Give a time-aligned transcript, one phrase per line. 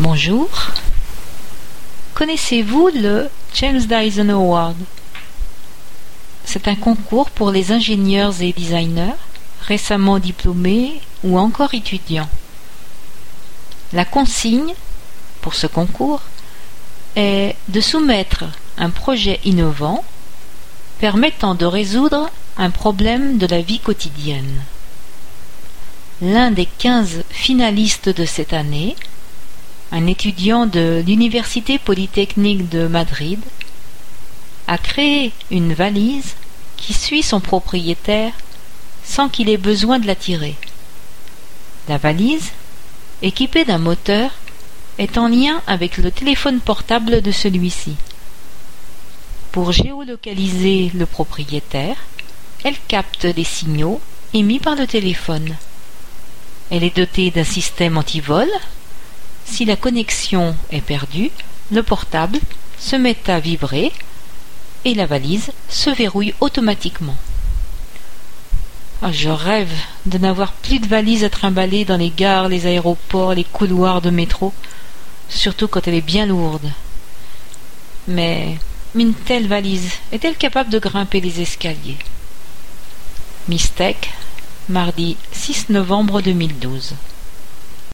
[0.00, 0.48] Bonjour.
[2.14, 4.74] Connaissez-vous le James Dyson Award?
[6.46, 9.12] C'est un concours pour les ingénieurs et designers
[9.60, 12.30] récemment diplômés ou encore étudiants.
[13.92, 14.72] La consigne
[15.42, 16.22] pour ce concours
[17.14, 18.44] est de soumettre
[18.78, 20.02] un projet innovant
[20.98, 24.62] permettant de résoudre un problème de la vie quotidienne.
[26.22, 28.96] L'un des quinze finalistes de cette année
[29.92, 33.40] un étudiant de l'Université polytechnique de Madrid,
[34.66, 36.36] a créé une valise
[36.76, 38.32] qui suit son propriétaire
[39.04, 40.54] sans qu'il ait besoin de la tirer.
[41.88, 42.52] La valise,
[43.22, 44.30] équipée d'un moteur,
[44.98, 47.96] est en lien avec le téléphone portable de celui-ci.
[49.50, 51.96] Pour géolocaliser le propriétaire,
[52.62, 54.00] elle capte les signaux
[54.34, 55.56] émis par le téléphone.
[56.70, 58.48] Elle est dotée d'un système anti-vol
[59.50, 61.30] si la connexion est perdue,
[61.72, 62.38] le portable
[62.78, 63.92] se met à vibrer
[64.84, 67.16] et la valise se verrouille automatiquement.
[69.02, 69.72] Ah, je rêve
[70.06, 74.10] de n'avoir plus de valise à trimballer dans les gares, les aéroports, les couloirs de
[74.10, 74.52] métro,
[75.28, 76.70] surtout quand elle est bien lourde.
[78.06, 78.56] Mais
[78.94, 81.98] une telle valise est-elle capable de grimper les escaliers?
[83.48, 84.10] Mistake,
[84.68, 86.94] mardi 6 novembre 2012.